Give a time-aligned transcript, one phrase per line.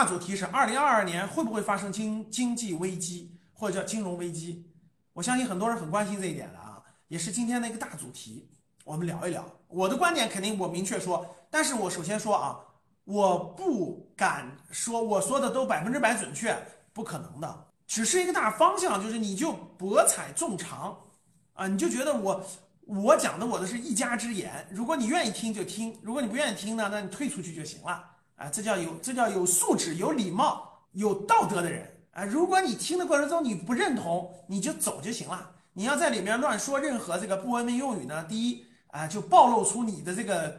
[0.00, 4.66] 大主题是二零二二年会不会发生经经济危机或者叫金融危机？
[5.12, 8.48] 我相信很多人很关心这一点的啊，也是今天的一个大主题，
[8.82, 9.44] 我们聊一聊。
[9.68, 12.58] 我的观点肯定我明确说，但是我首先说啊，
[13.04, 16.56] 我不敢说我说的都百分之百准确，
[16.94, 20.98] 不可能的，只是一个大方向，就是你就博采众长
[21.52, 22.42] 啊，你就觉得我
[22.86, 28.09] 我讲的我的是一家之言，如果你愿意听就听，如果你不愿意听呢，那你退出去就行了。
[28.40, 32.24] 啊，这叫有，这叫有素质、有礼貌、有道德的人啊！
[32.24, 35.50] 如果你听的过程中你不认同，你就走就行了。
[35.74, 40.58] 你要在里面乱说任何这个不文明用语呢，第一啊，就暴露出你的这个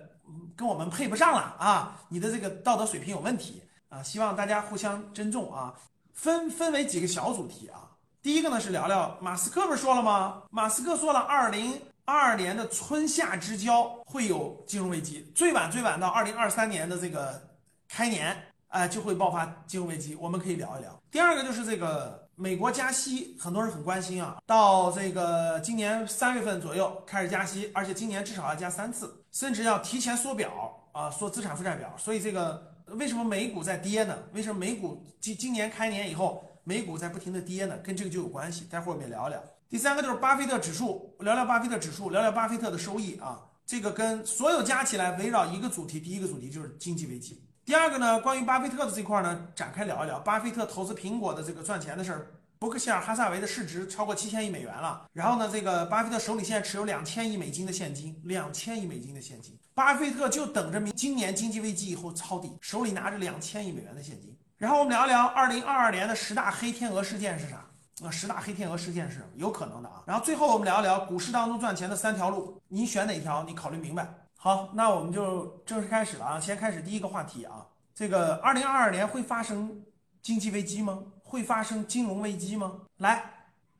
[0.55, 4.03] 跟我们配不上了啊，你的这个道德水平有问题啊！
[4.03, 5.73] 希望大家互相珍重啊。
[6.13, 7.89] 分分为几个小主题啊。
[8.22, 10.44] 第一个呢是聊聊马斯克不是说了吗？
[10.52, 17.50] 马斯克说了，二零二二年的春夏之交会有金融危机，最晚最晚到二零二三年的这个。
[17.94, 18.34] 开年，
[18.70, 20.98] 哎，就会爆发金融危机，我们可以聊一聊。
[21.12, 24.38] 第二个就是这个美国加息，很多人很关心啊。
[24.45, 31.94] 到这个今年三月份左右开始加息，而且今年至少要加三次，甚至要提前缩表啊，缩资产负债表。
[31.97, 34.17] 所以这个为什么美股在跌呢？
[34.31, 37.78] 为什么美股今今年开年以后美股在不停的跌呢？
[37.80, 38.64] 跟这个就有关系。
[38.72, 39.44] 待会儿我们也聊一聊。
[39.69, 43.42] 第三个就是巴菲特指数，聊聊巴菲特指数，聊聊巴菲特的收益啊。
[43.66, 47.44] 这个跟所有加起来围绕一个主题，第一个主题就是经济危机。
[47.64, 50.20] 第二个呢，关于巴菲特的这块呢，展开聊一聊。
[50.20, 55.06] 巴菲特投资苹果的这个赚钱的事儿，伯克希尔哈萨维的市值超过七千亿美元了。
[55.14, 59.58] 然后呢，这个巴菲特手里现在持有两千亿美金的现金，两千亿美金的现金。
[59.76, 64.36] 巴菲特就等着明今年经济危机以后抄底，手里拿着两千亿美元的现金。
[64.58, 67.66] 然后我们聊一聊二零二二年的十大黑天鹅事件是啥？
[68.03, 70.02] 啊，十大黑天鹅事件是有可能的啊。
[70.08, 73.44] 然后最后我们聊一聊股市当中赚钱的三条路，你选哪条？
[73.44, 74.08] 你考虑明白。
[74.44, 76.39] 好，那我们就正式开始了啊！
[76.39, 79.84] 先开始第一个话题啊，这个二零二二年会发生
[80.23, 80.97] 经济危机吗？
[81.23, 82.72] 会发生金融危机吗？
[82.97, 83.23] 来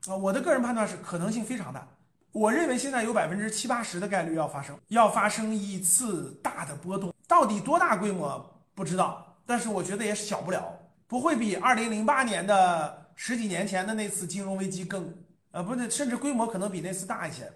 [0.06, 1.88] 啊，我的个人判断是可能性非常大。
[2.32, 8.40] 我认为现在有百分之七八十的概率要发生，要发生一次大的波动，到底多大规模
[8.76, 15.12] 不知道，但是我觉得也小不了，不会比二零零八年的十几年前的那次金融危机更，
[15.50, 17.52] 呃，不是，甚至规模可能比那次大一些。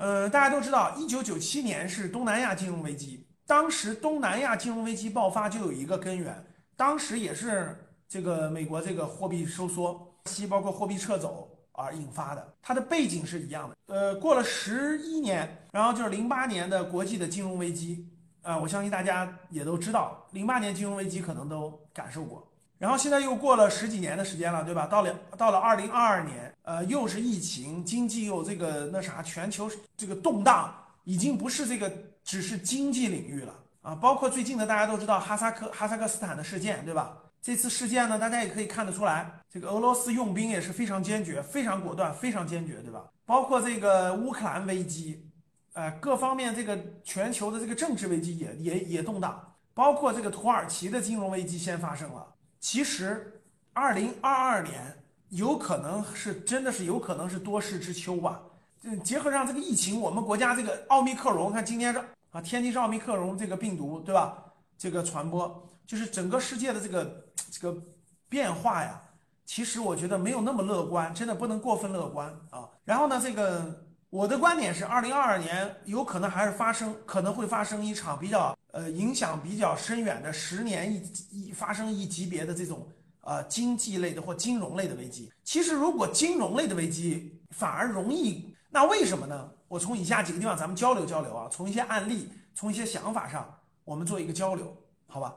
[0.00, 3.28] 呃，大家都知道，一九九七年是东南亚金融危机。
[3.46, 6.42] 当时东南亚金融危机爆发就有一个根源，
[6.74, 7.76] 当时也是
[8.08, 12.54] 这个美国这个货币收缩，期包括货币撤走而引发的。
[12.62, 13.76] 它的背景是一样的。
[13.94, 18.08] 呃，过了十一年，然后就是零八年的国际的金融危机。
[18.40, 22.49] 啊，我相信大家也都知道，零八年金融危机可能都感受过。
[22.80, 24.86] 然后现在又过了十几年的时间了，对吧？
[24.86, 30.74] 到了到了二零二二年，呃，又是疫情，经济又这个那啥，全球这个动荡，
[31.04, 31.92] 已经不是这个
[32.24, 33.94] 只是经济领域了啊。
[33.94, 37.18] 包括最近的，大家都知道哈萨克哈萨克斯坦的事件，对吧？
[37.42, 43.04] 这次事件呢，大家也可以看得出来，这个俄罗斯用兵也是非常坚决、非常果断、非常坚决，对吧？
[43.26, 45.28] 包括这个乌克兰危机，
[45.74, 52.26] 呃，各方面这个全球的这个政治危机也也也动荡，包括这个土耳其的金融危机先发生了。
[52.60, 53.40] 其实，
[53.72, 54.94] 二零二二年
[55.30, 58.42] 有可能是真的是有可能是多事之秋吧。
[58.82, 61.98] 嗯，结合上这个疫情，我们国家这个奥密克戎，看今天是
[62.30, 64.36] 啊，天津是奥密克戎这个病毒，对吧？
[64.76, 67.82] 这个传播就是整个世界的这个这个
[68.28, 69.00] 变化呀。
[69.46, 72.68] 其实我觉得没有那么乐观，真的不能过分乐观啊。
[72.84, 78.54] 然后呢，这个我的观点是，二零二二年有可能还是发生，可能会发生一场比较。
[78.72, 82.88] 呃，影响比较深远的十年一一发生一级别的这种
[83.22, 89.50] 呃经济类的或金融类的危机，其实如果金融类的危机反而容易，那为什么呢？
[89.68, 94.76] 我从以下几个地方咱们交流交流啊，从一些案例，从一些想法上，我们做一个交流，
[95.06, 95.34] 好吧？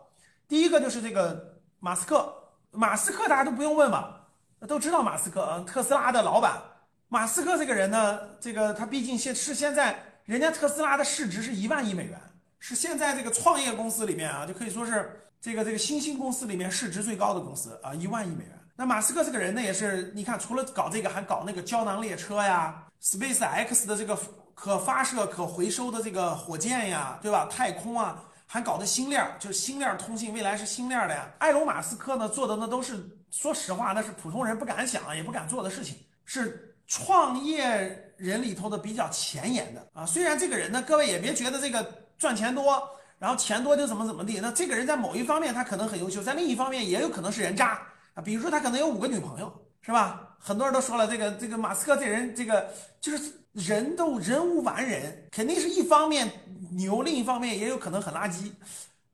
[0.47, 2.33] 第一个就是这个马斯克，
[2.71, 4.27] 马斯克大家都不用问吧，
[4.67, 6.61] 都知道马斯克嗯，特斯拉的老板。
[7.07, 12.19] 马斯克这个人呢，这个他毕竟现是现在人家特斯拉的市值是一万亿美元。
[12.66, 18.57] 是现在这个创业公司里面啊，就可以说是这个这个新兴公司里面市值最高的公司啊，一万亿美元。
[18.77, 24.18] 那马斯克这个人呢，也是你看，除了搞这个，还搞那个胶囊列车呀，Space X 的这个
[24.56, 27.50] 可发射、可回收的这个火箭呀，对吧？
[27.51, 31.30] 太空啊，还搞的星链，就是星链通信，未来是星链的呀。
[31.39, 32.98] 埃隆·马斯克呢，做的那都是，
[33.30, 40.06] 说实话，那是普通人不敢想也不敢做的事情，是创业人里头的比较前沿的啊。
[40.06, 42.01] 虽然这个人呢，各位也别觉得这个。
[42.23, 42.81] 赚钱多，
[43.19, 44.39] 然后钱多就怎么怎么地。
[44.39, 47.77] 那这个人在某一方面他可能很优秀，在另一方面也有可能是人渣
[48.13, 48.23] 啊。
[48.23, 50.37] 比如说他可能有五个女朋友，是吧？
[50.39, 52.69] 很多人都说了，这个这个马斯克这人，这个
[53.01, 56.31] 就是人都人无完人，肯定是一方面
[56.71, 58.49] 牛，另一方面也有可能很垃圾。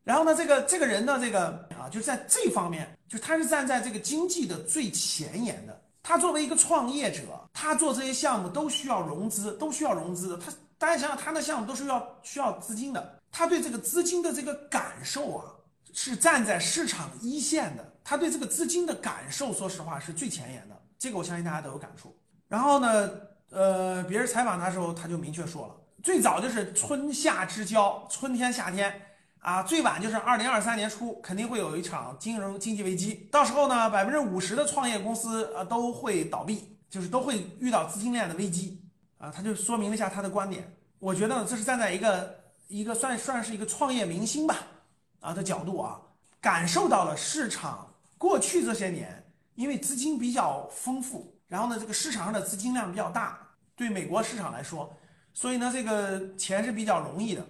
[0.04, 1.48] 然后呢，这个这个人呢，这个
[1.80, 5.82] 啊，就是在这方面，就他是站在这个经济的最前沿的。
[6.04, 7.22] 他作为一个创业者，
[7.54, 10.38] 他做这些项目都需要融资，都需要融资。
[10.38, 13.20] 他大家想想，他的项目都是要需要资金的。
[13.30, 15.46] 他对这个资金的这个感受啊，
[15.94, 17.86] 是站在市场一线的。
[18.02, 20.82] 他对这个资金的感受，说实话是最前沿的。
[20.98, 22.18] 这个我相信大家都有感触。
[22.48, 23.12] 然后呢，
[23.50, 29.02] 呃，别人采访他的时候，他就明确说了，最早就是春夏之交，春天夏天
[29.40, 33.28] 啊，最晚就是二零二三年初，肯定会有一场金融经济危机。
[33.30, 38.82] 到时候呢，百分之五十的创业公司啊都会倒闭，就是都会遇到资金链的危机
[39.20, 39.32] 啊。
[39.32, 40.76] 他就说明了一下他的观点。
[40.98, 42.36] 我觉得这是站在一个
[42.68, 44.58] 一个算算是一个创业明星吧
[45.20, 46.02] 啊的角度啊，
[46.42, 47.86] 感受到了市场。
[48.18, 53.40] 过去这些年，因为资金比较丰富，然后呢，这个市场上的资金量比较大，
[53.78, 54.94] 对美国市场来说，
[55.34, 57.46] 所以呢，这个钱是比较容易的。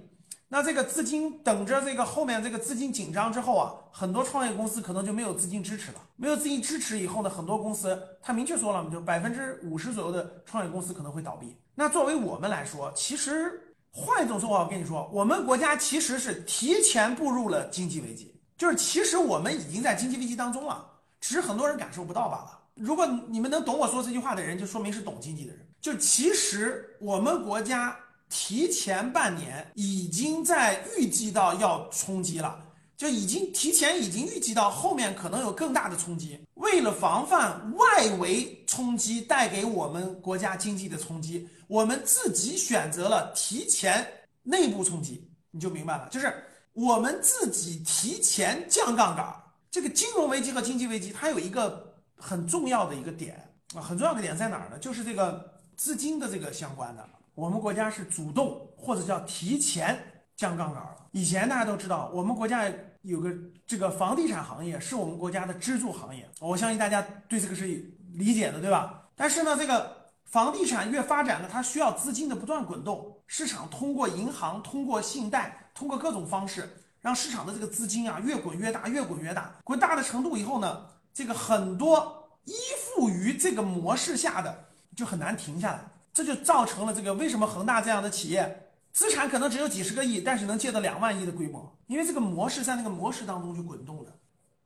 [0.52, 6.00] 那这个资金等着这个后面这个资金紧张之后啊，很多创业公司可能就没有资金支持了。
[6.16, 11.56] 没有资金支持以后呢，很多公司他明确说了嘛，就百分之五十左右的创业公司可能会倒闭。
[11.76, 18.36] 那作为我们来说，其实换一种说法，我跟你说，我们国家其实是提前步入了经济危机。
[18.58, 20.86] 就是其实我们已经在经济危机当中了，
[21.22, 22.60] 只是很多人感受不到罢了。
[22.74, 25.66] 如果你们能懂我说这句话的人，就说明是懂经济的人。
[25.80, 27.96] 就其实我们国家
[28.30, 32.64] 提前半年已经在预计到要冲击了，
[32.96, 36.40] 就已经提前已经预计到后面可能有更大的冲击。
[36.54, 44.08] 为了防范外围冲击带给我们国家经济的冲击，我们自己选择了提前
[44.44, 46.34] 内部冲击，你就明白了，就是。
[46.74, 49.36] 我们自己提前降杠杆，
[49.70, 53.36] 这个金融危机和经济危机，它有一个很重要的一个点
[53.74, 54.78] 啊，很重要的点在哪儿呢？
[54.80, 57.06] 就是这个资金的这个相关的，
[57.40, 59.98] 我们国家是主动或者叫提前
[60.36, 60.96] 降杠杆了。
[61.12, 62.70] 以前大家都知道，我们国家
[63.04, 63.34] 有个
[63.66, 67.66] 这个房地产行业是我们国家的支柱行业，我相信大家对这个是
[68.12, 69.10] 理解的，对吧？
[69.16, 69.98] 但是呢，这个。
[70.30, 76.70] 房地产越发展呢，它需要资金的不断滚动，市场通过银行、通过信贷、通过各种方式，
[77.02, 79.56] 让市场的这个资金啊越滚越大，越滚越大。
[79.64, 84.66] 滚大的程度以后呢，这个很多依附于这个模式下的
[84.96, 85.80] 就很难停下来，
[86.14, 94.14] 这就造成了这个为什么恒大这样的企业资产可能只有几十个亿，但是能借到两万亿的规模，因为这个模式在那个模式当中去滚动的。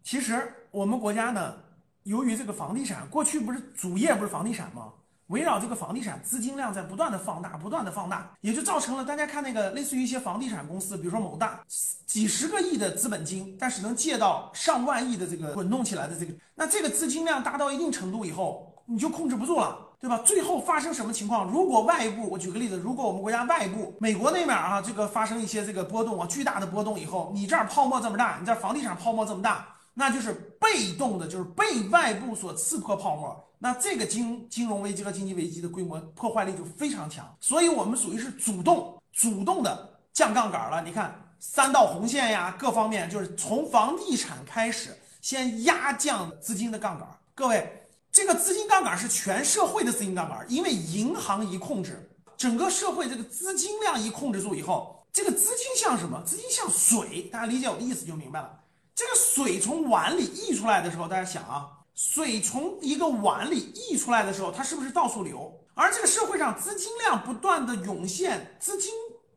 [0.04, 1.56] 其实我们国家呢，
[2.04, 4.94] 由于这个房地产过去不是主业不是房地产吗？
[5.28, 11.64] 围绕这个房地产资金量在不断的放大，不断的放大，也就造成了大家看那个类似于一些房地产公司，比如说某大，
[12.06, 20.18] 几十个亿的资本金，但是能借到上万亿的这个滚动起来的这个，那这个资金量达到一定程度以后，你就控制不住了，对吧？
[20.26, 21.50] 最后发生什么情况？
[21.50, 29.66] 如果外部，我举个例子，如果我们国家外部，美国那边啊，这个发生一些这个波动啊，巨大的波动以后，你这儿泡沫这么大，你这房地产泡沫这么大。
[29.94, 40.82] 那就是被动的，就是被外部所刺破泡沫，那这个金金融危机和经济危机的规模破坏力就非常强，所以我们属于是主动主动的降杠杆了。
[40.84, 44.90] 你看三道红线呀，各方面就是从房地产开始
[45.22, 47.08] 先压降资金的杠杆。
[47.34, 47.83] 各位，
[48.14, 56.22] 这个资金杠杆是全社会的资金杠杆，因为银行一控制，整个社会这个资金量一控制住以后，这个资金像什么？
[56.24, 58.60] 资金像水，大家理解我的意思就明白了。
[58.94, 65.52] 这个水从碗里溢出来的时候，大家想啊，水从一个碗里溢出来的时候，它是不是到处流？
[65.74, 68.94] 而这个社会上资金量不断的涌现，资金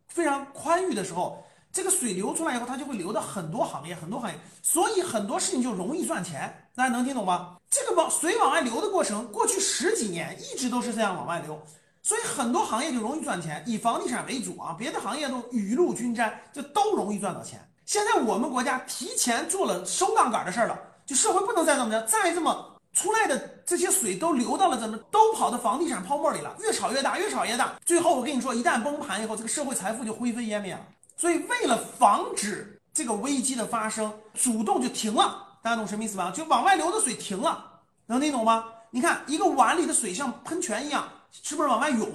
[0.06, 1.42] 非常宽裕的时候，
[1.76, 6.70] 这个水流出来以后，它就会流到很多行业，很多行业，所以很多事情就容易赚钱。
[6.74, 7.58] 大家能听懂吗？
[7.68, 11.62] 这个往水往外流的过程，过去十几年一直都是这样往外流，
[12.02, 13.62] 所以很多行业就容易赚钱。
[13.66, 17.60] 以房地产为主啊，别的行业都雨露均沾，就都容易赚到钱。
[17.84, 30.80] 现在我们国家提前做了收杠杆的事儿了，就社会不能再这么着，再这么出来的这些水都流到了怎么，都跑到房地产泡沫里了，越炒越大，越炒越大，最后我跟你说，一旦崩盘以后，这个社会财富就灰飞烟灭了。
[31.16, 36.30] 所以为了防止这个危机的发生，主动就停了，大家懂什么意思吧？
[36.30, 37.64] 就往外流的水停了，
[38.06, 38.64] 能听懂吗？
[38.90, 42.08] 你看一个碗里的水像喷泉一样，是不是往外涌，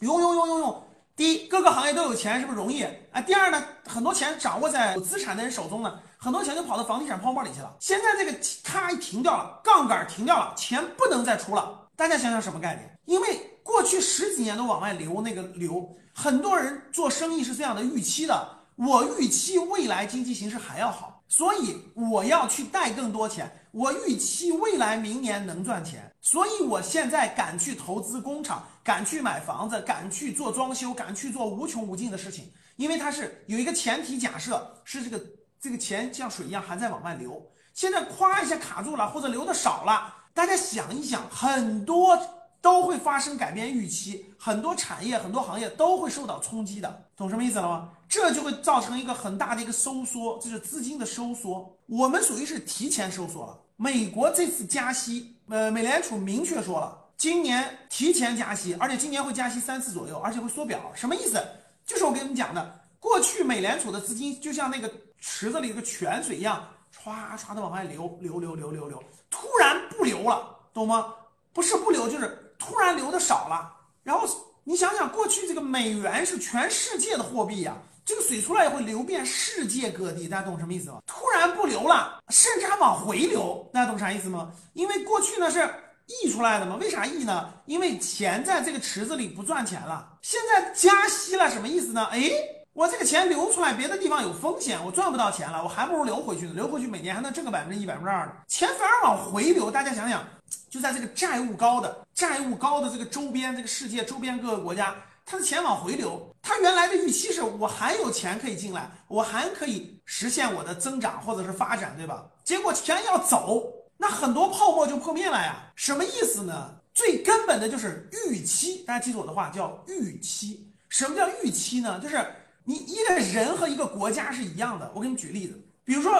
[0.00, 0.82] 涌涌涌涌涌？
[1.14, 2.82] 第一，各个行业都有钱，是不是容易？
[3.12, 7.76] 啊，第二呢，很多钱掌握在有资产的人手中呢，很多钱就跑到房地产泡沫里去了。
[7.78, 11.81] 现在这个咔一停掉了，杠杆停掉了，钱不能再出了。
[11.96, 12.98] 大家想想什么概念？
[13.04, 23.50] 因为过去十几年都往外流，那个流，很多人做生意是这样的预期的，我预期未来经济形势还要好，所以我要去贷更多钱。
[23.72, 32.52] 我预期未来明年能赚钱，所以我现在敢去投资工厂，敢去买房子，敢去做装修，敢去做无穷无尽的事情。
[32.76, 35.24] 因为它是有一个前提假设，是这个
[35.60, 37.50] 这个钱像水一样还在往外流。
[37.72, 42.18] 现在咵一下卡住了，或者流的少了，大家想一想，很多
[42.60, 47.90] 都会发生改变预期，很多产业、很多行业都会受到冲击的，懂什么意思了吗？
[48.08, 51.70] 这就会造成一个很大的一个收缩，就是资金的收缩。
[51.86, 53.58] 我们属于是提前收缩了。
[53.76, 60.92] 美国这次加息，呃，美联储明确说了，今年提前加息，而且今年会加息三次左右，而且会缩表。
[60.94, 61.42] 什么意思？
[61.84, 66.64] 就是我跟你们讲的，过去美联储的资金就像那个池子里的个泉水一样。
[66.92, 71.14] 唰唰的往外流，流流流流流，突然不流了，懂吗？
[71.52, 73.72] 不是不流，就是突然流的少了。
[74.02, 74.28] 然后
[74.64, 81.00] 你想想，过去这个美元是全世界的货币呀，这个水出来也会流遍世界各地，大家懂什么意思吗？
[81.06, 84.52] 突然不流了，甚至还往回流，大家懂啥意思吗？
[84.72, 85.68] 因为过去呢是
[86.06, 87.52] 溢出来的嘛，为啥溢呢？
[87.66, 92.04] 因为钱在这个池子里不赚钱了，现在加息了，什么意思呢？
[92.12, 92.30] 哎。
[92.74, 96.52] 我这个钱流出来，别的地方有风险，我赚不到钱了，我还不如流回去呢。
[96.54, 98.32] 流回去每年还能挣个百分之一、百分之二呢。
[98.48, 100.26] 钱反而往回流，大家想想，
[100.70, 104.94] 就在这个债务高的、债务高的这个周边，这个世界周边各个国家，
[105.26, 112.24] 它的钱往回流，它原来的预期是我还有钱可以进来，我还可以实现我的增长或者是发展，对吧？
[112.42, 115.70] 结果钱要走，那很多泡沫就破灭了呀。
[115.76, 116.74] 什么意思呢？
[116.94, 120.72] 最根本的就是预期，大家记住我的话，叫预期。
[120.88, 122.00] 什么叫预期呢？
[122.02, 122.16] 就是。
[122.64, 124.90] 你一个人和一个国家是一样的。
[124.94, 126.12] 我给你举例子，比如说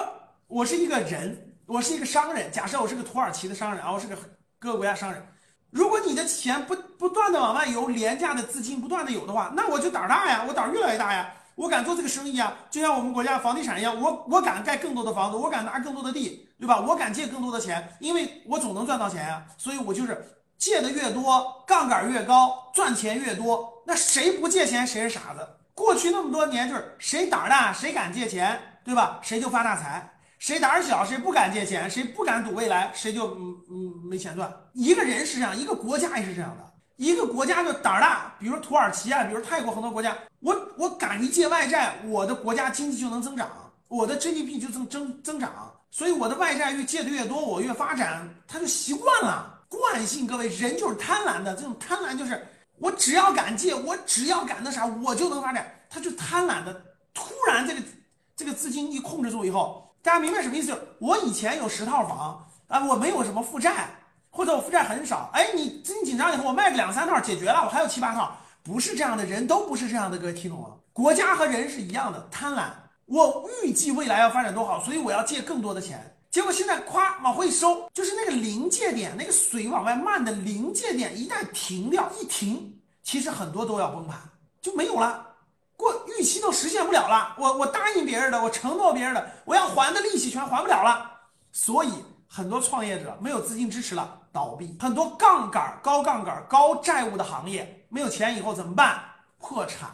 [0.48, 2.50] 我是一个人，我是一个商人。
[2.50, 4.16] 假设我是个土耳其的商人，啊，我是个
[4.58, 5.24] 各个国家商人。
[5.70, 12.54] 如果你的钱不不断的往外游，廉价的资金不断的有的话，那我就胆儿大呀，我胆儿越来越大呀，我敢做这个生意啊。
[12.70, 16.80] 就像我们国家房地产一样，我我敢盖更多的房子，我敢拿更多的地，对吧？
[16.80, 19.46] 我敢借更多的钱，因为我总能赚到钱呀。
[19.56, 20.22] 所以我就是
[20.58, 23.72] 借的越多，杠杆越高，赚钱越多。
[23.86, 25.40] 那谁不借钱，谁是傻子。
[25.74, 29.18] 过去那么多年，就是谁胆儿大，谁敢借钱，对吧？
[29.22, 30.08] 谁就发大财。
[30.38, 34.52] 谁胆儿小，谁不敢借钱，谁不敢赌未来，谁就嗯嗯没钱赚。
[34.72, 36.72] 一个人是这样，一个国家也是这样的。
[36.96, 43.48] 一个国家就胆儿大，比如土耳其啊，比如泰国很多国家，我我敢于借外债，我的国家经济就能增长，
[43.88, 45.72] 我的 GDP 就增增增长。
[45.90, 50.26] 所以我的外债越借的越多，我越发展，他就习惯了，惯性。
[50.26, 52.46] 各位，人就是贪婪的，这种贪婪就是。
[52.82, 55.64] 我只要敢借，我只要敢那啥，我就能发展。
[55.88, 56.82] 他就贪婪的，
[57.14, 57.80] 突然这个
[58.34, 60.76] 这个资金一控制住以后，大家明白什么意思？
[60.98, 63.88] 我以前有十套房啊，我没有什么负债，
[64.30, 65.30] 或者我负债很少。
[65.32, 68.36] 哎，你资金紧张以后，我卖个两三套解决了，我还有七八套。
[68.64, 70.76] 不是这样的人都不是这样的，各位听懂了？
[70.92, 72.64] 国家和人是一样的，贪婪。
[73.06, 76.11] 我预计未来要发展多好，所以我要借更多的钱。
[76.32, 84.18] 结果现在咵往回收，就是那个临界点，那个水往外漫的临界点一旦停掉，一停，其实很多都要崩盘，
[84.58, 85.26] 就没有了，
[85.76, 87.36] 过预期都实现不了了。
[87.38, 91.20] 我我答应别人的，我承诺别人的，我要还的利息全还不了了。
[91.52, 91.92] 所以
[92.26, 99.04] 很多创业者没有资金支持了，倒闭；很多杠杆、高杠杆、高债务的行业没有钱以后怎么办？
[99.36, 99.90] 破产。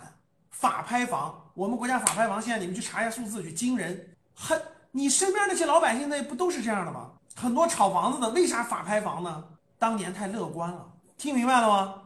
[0.52, 4.56] 法拍房，我们国家法拍房现在你们去查一下数字，去惊人，很。
[4.98, 7.12] 你身边那些老百姓那不都是这样的吗？
[7.36, 9.44] 很多炒房子的为啥法拍房呢？
[9.78, 10.84] 当年太乐观了，
[11.16, 12.02] 听明白了吗？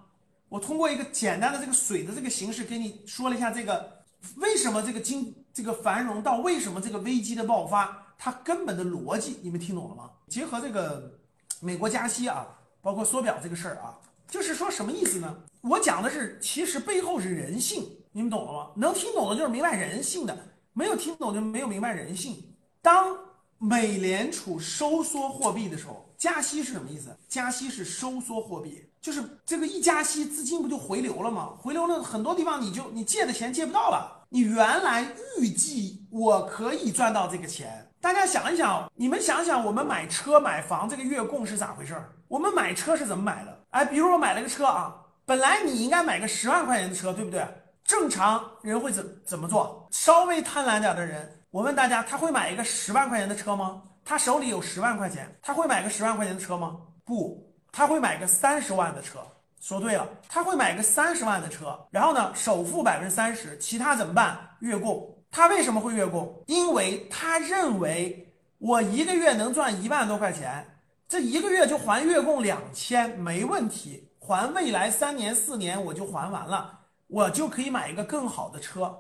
[0.51, 3.91] 我通过一个简单的这个水的这个形式给你说了一下这个
[4.37, 10.11] 为什么这个经这个繁荣到为什么这个危机的爆发，它根本的逻辑你们听懂了吗？
[10.29, 11.19] 结合这个
[11.61, 12.47] 美国加息啊，
[12.83, 13.97] 包括缩表这个事儿啊，
[14.29, 15.35] 就是说什么意思呢？
[15.63, 18.71] 我讲的是其实背后是人性，你们懂了吗？
[18.77, 20.39] 能听懂的就是明白人性的，
[20.75, 22.37] 没有听懂就没有明白人性。
[22.83, 23.17] 当
[23.59, 27.17] 美联储收缩货币的时候，加息是什么意思？
[27.29, 31.55] 加息是收缩货币，就是这个一加息，资金不就回流了吗？
[31.61, 34.25] 回流了很多地方，你就你借的钱借不到了。
[34.31, 35.07] 你原来
[35.39, 41.95] 预计我可以赚到这个钱，大家想一想，你们想想，我们买车买房这个月供是咋回事？
[42.27, 43.65] 我们买车是怎么买的？
[43.71, 47.47] 哎，比如我买了个车啊，本来你应该买个十万块钱的车，对不对？
[47.85, 49.87] 正常人会怎怎么做？
[49.93, 51.42] 稍微贪婪点的人。
[51.53, 53.83] 我问大家，他会买一个十万块钱的车吗？
[54.03, 56.79] 他手里有十万块钱，他会买个十万块钱的车吗？
[57.05, 59.19] 不，他会买个三十万的车。
[59.61, 64.39] 说对了，他会买个三十万的车，然后呢，首付百分之三十，其他怎么办？
[64.61, 65.07] 月供。
[65.31, 66.43] 他为什么会月供？
[66.47, 70.67] 因为他认为我一个月能赚一万多块钱，
[71.07, 78.99] 这一个月就还月供两千，没问题，还未来三年四年我就还完了，我就可以买一个更好的车，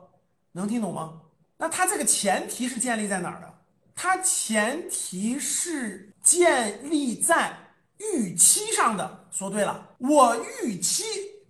[0.52, 1.14] 能听懂吗？
[1.62, 3.54] 那它这个前提是建立在哪儿的？
[3.95, 7.57] 它前提是建立在
[7.99, 9.26] 预期上的。
[9.31, 11.04] 说对了，我预期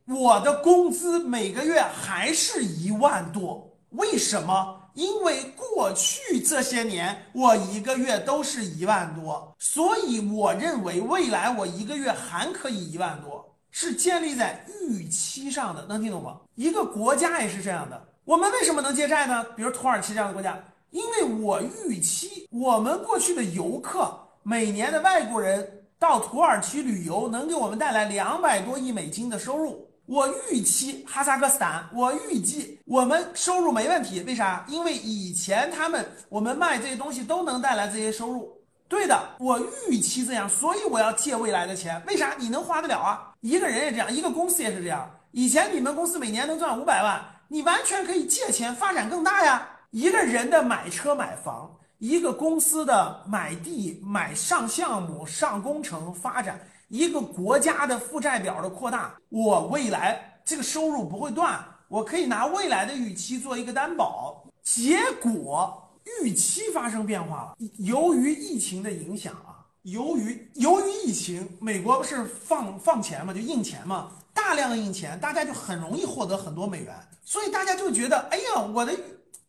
[0.05, 3.75] 我的工资每个月还是一万多。
[3.93, 4.83] 为什么？
[4.93, 16.39] 因为过去这些年我一个月都是一万多，所以我认为未来我一个月还可以一万多，是建立在预期上的，能听懂吗？
[16.55, 18.09] 一个国家也是这样的。
[18.25, 19.45] 我们为什么能借债呢？
[19.57, 20.57] 比如土耳其这样的国家，
[20.91, 29.89] 因为我预期我们过去的游客每年的外国人到土耳其旅游能给我们带来两百多亿美金的收入。
[30.07, 34.21] 我预期哈萨克斯坦，我预计我们收入没问题。
[34.21, 34.65] 为啥？
[34.69, 38.57] 因为以前他们我们卖这些东西都能带来这些收入。
[38.87, 42.01] 对的，我预期这样，所以我要借未来的钱。
[42.07, 42.35] 为啥？
[42.39, 43.33] 你能花得了啊？
[43.41, 45.11] 一个人也这样，一个公司也是这样。
[45.33, 47.21] 以前你们公司每年能赚五百万。
[47.53, 49.69] 你完全可以借钱发展更大呀！
[49.91, 64.43] 一个人的买车买房，一个公司的买地买上项目上工程发展，一个国家的负债表的扩大，我未来这个收入不会断，我可以拿未来的预期做一个担保。
[64.63, 74.11] 结果预期发生变化了，由于疫情的影响啊，由于由于疫情，美国不是放放钱嘛，就印钱嘛。
[74.33, 78.93] 大量的印钱，大家就很容易获得很多美元，所以大家就觉得，哎呀，我的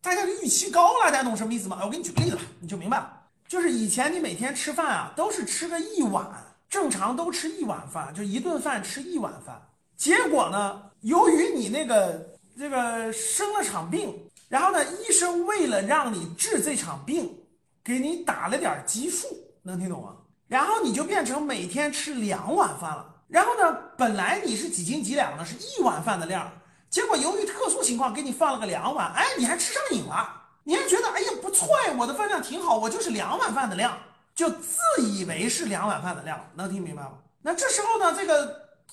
[0.01, 1.79] 大家的预期高了，大家懂什么意思吗？
[1.83, 3.21] 我给你举个例子吧，你就明白了。
[3.47, 6.25] 就是以前你每天吃饭啊，都是吃个一碗，
[6.69, 9.61] 正常都吃一碗饭，就一顿饭吃一碗饭。
[9.95, 14.13] 结果呢，由于你那个这个生了场病，
[14.49, 17.35] 然后呢，医生为了让你治这场病，
[17.83, 19.27] 给你打了点激素，
[19.61, 20.15] 能听懂吗？
[20.47, 23.15] 然后你就变成每天吃两碗饭了。
[23.27, 26.51] 然后呢，本来你是几斤几两的，是一碗饭的量，
[26.93, 30.29] 结果由于特殊情况给你放了个两碗，哎，你还吃上瘾了，
[30.63, 33.97] 你还觉得哎呀不错呀，我的饭量挺好，我就是两碗饭的量，
[34.35, 37.13] 就自以为是两碗饭的量，能听明白吗？
[37.41, 38.45] 那这时候呢，这个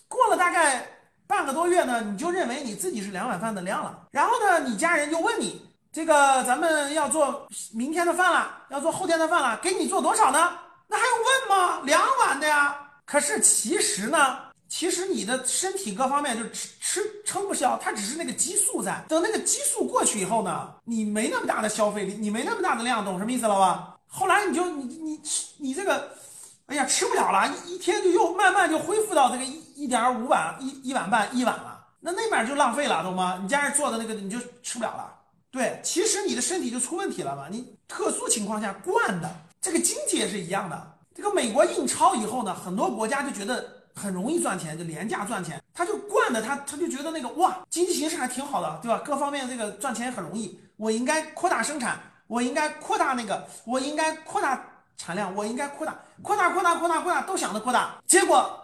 [0.08, 0.88] 过了大概
[1.26, 10.52] 半个多月呢，你就认为你自己是两碗饭的量了，然后呢，你家人就问你，这个咱们要做明天的饭了，要做后天的饭了，给你做多少呢？
[10.88, 11.80] 那还用问吗？
[11.84, 12.78] 两碗的呀。
[13.04, 14.38] 可是其实呢，
[14.70, 19.04] 其实你的身体各方面就吃吃撑不消，它只是那个激素在。
[19.08, 23.96] 等那个激素过去以后呢，你没那么大的消费力，你没那么大的量，懂什么意思了吧？
[24.06, 26.12] 后来你就你你吃你这个，
[26.66, 33.40] 哎呀吃不了了，一一天就又慢慢就恢复到这个一一点五碗一一碗半一碗了，那那边就浪费了，懂吗？
[33.42, 35.12] 你家人做的那个你就吃不了了。
[35.50, 39.28] 对，其实你的身体就出问题了嘛，你特殊情况下惯的，
[39.60, 40.94] 这个经济也是一样的。
[41.12, 49.02] 这个美国印钞以后呢，很多国家就觉得很容易赚钱，就廉价赚钱，他就惯的他，他就觉得那个哇，经济形势还挺好的，对吧？
[49.04, 54.64] 各方面这个赚钱也很容易，我应该扩大生产，我应该扩大那个，我应该扩大
[54.96, 58.58] 产量，我应该扩大扩大扩大扩大扩大，都想着扩大，结果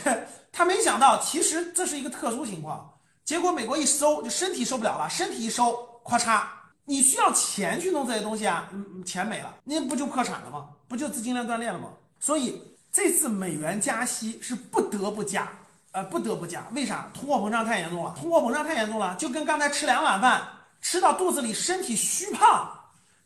[0.52, 2.92] 他没想到，其实这是一个特殊情况，
[3.24, 6.42] 结果美国一收就身体受不了了，身体一收，咔嚓。
[6.84, 10.68] 你需要钱去弄这些东西啊，嗯，钱没了，那不就破产了吗？
[10.88, 11.90] 不就资金链断裂了吗？
[12.18, 12.60] 所以
[12.92, 15.48] 这次美元加息是不得不加，
[15.92, 16.62] 呃，不得不加。
[16.72, 17.08] 为啥？
[17.14, 20.46] 通货膨胀太严重了，通货膨胀太严重了，就跟刚才吃两碗饭，
[20.82, 22.70] 吃到肚子里身体虚胖，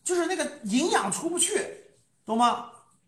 [0.05, 1.66] 就是那个营养出不去，
[2.24, 2.66] 懂吗？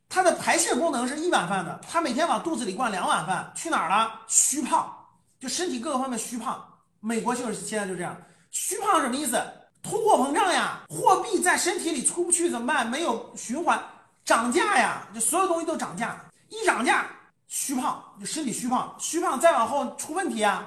[0.09, 4.21] 它的排泄功能是一碗饭的，它每天往肚子里灌两碗饭，去哪儿了？
[4.27, 4.93] 虚胖，
[5.39, 6.67] 就身体各个方面虚胖。
[6.99, 8.17] 美国就是现在就这样，
[8.51, 9.41] 虚胖什么意思？
[9.81, 12.89] 通货膨胀呀，货币在身体里出不去怎么办？
[12.89, 13.81] 没有循环，
[14.25, 17.07] 涨价呀，就所有东西都涨价，一涨价
[17.47, 20.65] 虚胖，就身体虚胖，虚胖再往后出问题啊，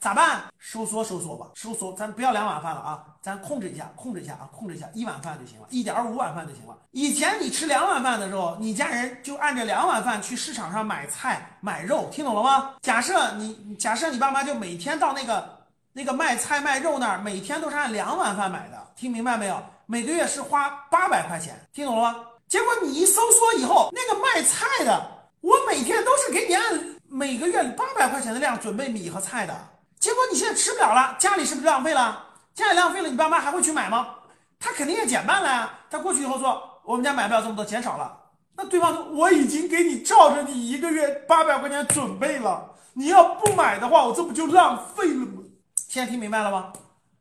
[0.00, 0.44] 咋办？
[0.58, 6.76] 收缩收缩吧，收缩，咱不要两碗饭了啊，咱控制一下，控制一下啊，控制一下，一碗饭就行了，一点五碗饭就行了。
[6.92, 12.74] 以前你吃两碗饭的时候，你家人就按着两碗饭去市场上买菜买肉，听懂了吗？
[12.82, 15.60] 假设你假设你爸妈就每天到那个。
[15.94, 19.62] 那个卖菜卖肉那儿，每天都是按两碗饭买的，听明白没有？
[19.84, 22.24] 每个月是花八百块钱，听懂了吗？
[22.48, 25.06] 结果你一收缩以后，那个卖菜的，
[25.42, 29.54] 我每天都是给你按每个月八百块钱的量准备米和菜的，
[29.98, 32.24] 结果你现在吃不了了，家里是不是浪费了？
[32.54, 34.14] 家里浪费了，你爸妈还会去买吗？
[34.58, 35.78] 他肯定也减半了呀。
[35.90, 38.16] 他过去以后说，我们家买不了这么多，减少了。
[38.56, 45.42] 那对方说，我已经给你照着你一个月八百块钱准备了，你要不买的话，我这不就浪费了吗？
[45.88, 46.72] 现在听明白了吗？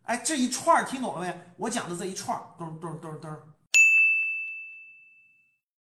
[0.03, 1.41] 哎，这一串听懂了没？
[1.57, 3.31] 我讲的这一串儿，咚咚咚咚。